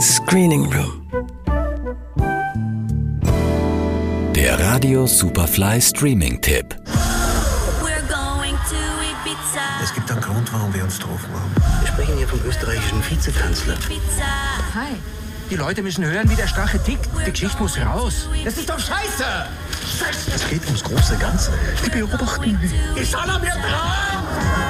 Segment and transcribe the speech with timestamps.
[0.00, 1.06] Screening Room.
[4.34, 6.74] Der Radio Superfly Streaming Tipp.
[9.82, 11.54] Es gibt einen Grund, warum wir uns getroffen haben.
[11.80, 13.76] Wir sprechen hier vom österreichischen Vizekanzler.
[14.74, 14.96] Hi.
[15.48, 17.08] Die Leute müssen hören, wie der Strache tickt.
[17.24, 18.28] Die Geschichte muss raus.
[18.44, 19.24] Das ist doch scheiße!
[20.34, 21.52] Es geht ums große Ganze.
[21.86, 22.72] Die beobachten mich.
[22.96, 24.63] Ich soll er mir trauen!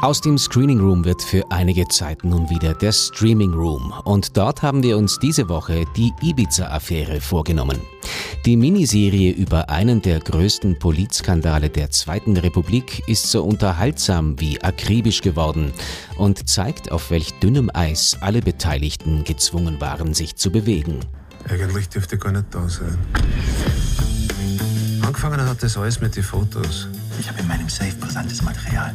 [0.00, 4.62] Aus dem Screening Room wird für einige Zeit nun wieder der Streaming Room und dort
[4.62, 7.80] haben wir uns diese Woche die Ibiza-Affäre vorgenommen.
[8.46, 15.20] Die Miniserie über einen der größten Politskandale der Zweiten Republik ist so unterhaltsam wie akribisch
[15.20, 15.72] geworden
[16.16, 21.00] und zeigt, auf welch dünnem Eis alle Beteiligten gezwungen waren, sich zu bewegen.
[21.48, 22.96] Eigentlich dürfte gar nicht da sein.
[25.08, 26.86] Angefangen hat das alles mit den Fotos.
[27.18, 28.94] Ich habe in meinem Safe brisantes Material.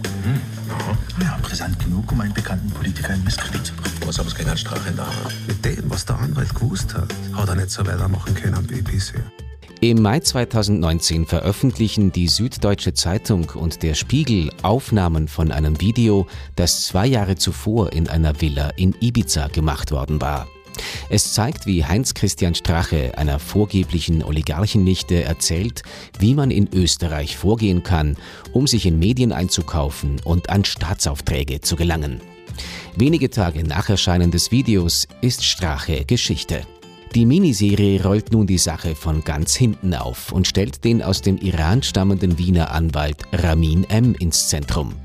[1.19, 3.95] Ja, brisant genug, um einen bekannten Politiker in Misskredit zu bringen.
[4.05, 5.33] Was aber es kein Strache in der Hand.
[5.47, 9.23] Mit dem, was der Anwalt gewusst hat, hat er nicht so weitermachen können wie bisher.
[9.81, 16.85] Im Mai 2019 veröffentlichen die Süddeutsche Zeitung und der Spiegel Aufnahmen von einem Video, das
[16.85, 20.47] zwei Jahre zuvor in einer Villa in Ibiza gemacht worden war.
[21.13, 25.83] Es zeigt, wie Heinz-Christian Strache, einer vorgeblichen Oligarchennichte, erzählt,
[26.17, 28.17] wie man in Österreich vorgehen kann,
[28.51, 32.19] um sich in Medien einzukaufen und an Staatsaufträge zu gelangen.
[32.95, 36.65] Wenige Tage nach Erscheinen des Videos ist Strache Geschichte.
[37.13, 41.37] Die Miniserie rollt nun die Sache von ganz hinten auf und stellt den aus dem
[41.37, 44.15] Iran stammenden Wiener Anwalt Ramin M.
[44.15, 44.95] ins Zentrum.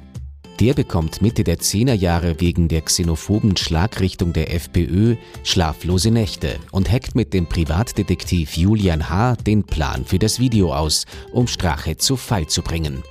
[0.61, 5.15] Der bekommt Mitte der Zehnerjahre wegen der xenophoben Schlagrichtung der FPÖ
[5.45, 9.37] schlaflose Nächte und hackt mit dem Privatdetektiv Julian H.
[9.37, 13.05] den Plan für das Video aus, um Strache zu Fall zu bringen.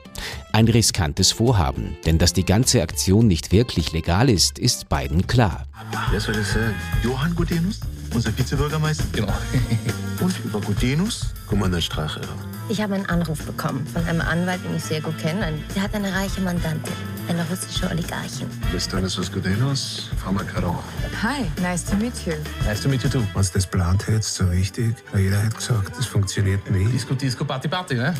[0.51, 5.67] Ein riskantes Vorhaben, denn dass die ganze Aktion nicht wirklich legal ist, ist beiden klar.
[6.11, 6.75] Wer soll das sein?
[7.01, 7.79] Johann Gudenus?
[8.13, 9.05] Unser Vizebürgermeister?
[9.13, 9.31] Genau.
[10.19, 12.21] Und über Gudenus kommt man der Strache.
[12.69, 15.53] Ich habe einen Anruf bekommen von einem Anwalt, den ich sehr gut kenne.
[15.75, 16.93] Der hat eine reiche Mandantin,
[17.29, 18.47] eine russische Oligarchin.
[18.77, 20.83] Stanislas Gudenus, Pharmakarov.
[21.21, 22.33] Hi, nice to meet you.
[22.65, 23.19] Nice to meet you too.
[23.19, 26.93] Du das plant hättest, so richtig, jeder hat gesagt, das funktioniert nicht.
[26.93, 28.13] Disco, Disco, Party, Party, ne?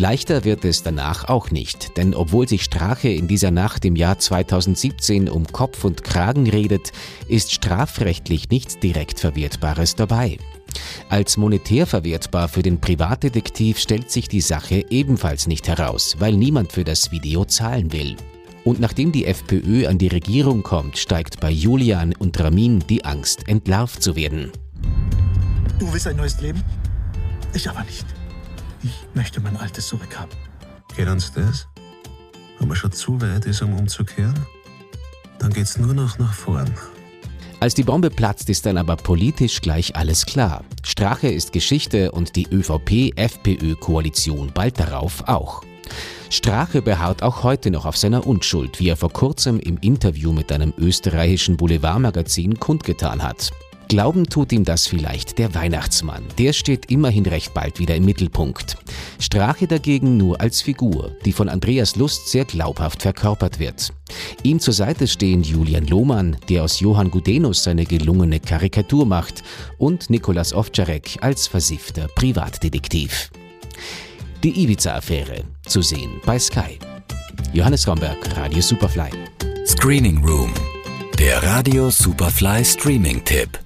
[0.00, 4.16] Leichter wird es danach auch nicht, denn obwohl sich Strache in dieser Nacht im Jahr
[4.16, 6.92] 2017 um Kopf und Kragen redet,
[7.26, 10.38] ist strafrechtlich nichts direkt Verwertbares dabei.
[11.08, 16.72] Als monetär verwertbar für den Privatdetektiv stellt sich die Sache ebenfalls nicht heraus, weil niemand
[16.72, 18.16] für das Video zahlen will.
[18.64, 23.48] Und nachdem die FPÖ an die Regierung kommt, steigt bei Julian und Ramin die Angst,
[23.48, 24.52] entlarvt zu werden.
[25.78, 26.62] Du willst ein neues Leben?
[27.54, 28.04] Ich aber nicht.
[28.82, 30.36] Ich möchte mein altes zurückhaben.
[30.94, 31.66] Geht uns das?
[32.58, 34.34] Wenn man schon zu weit ist, um umzukehren,
[35.38, 36.70] dann geht's nur noch nach vorn.
[37.60, 40.62] Als die Bombe platzt, ist dann aber politisch gleich alles klar.
[40.84, 45.64] Strache ist Geschichte und die ÖVP-FPÖ-Koalition bald darauf auch.
[46.30, 50.52] Strache beharrt auch heute noch auf seiner Unschuld, wie er vor kurzem im Interview mit
[50.52, 53.50] einem österreichischen Boulevardmagazin kundgetan hat.
[53.88, 56.22] Glauben tut ihm das vielleicht der Weihnachtsmann.
[56.36, 58.76] Der steht immerhin recht bald wieder im Mittelpunkt.
[59.18, 63.94] Strache dagegen nur als Figur, die von Andreas Lust sehr glaubhaft verkörpert wird.
[64.42, 69.42] Ihm zur Seite stehen Julian Lohmann, der aus Johann Gudenus seine gelungene Karikatur macht,
[69.78, 73.30] und Nikolas Ovtcharek als versiffter Privatdetektiv.
[74.44, 76.78] Die Ibiza-Affäre, zu sehen bei Sky.
[77.54, 79.10] Johannes Romberg, Radio Superfly.
[79.66, 80.52] Screening Room.
[81.18, 83.58] Der Radio Superfly Streaming Tipp.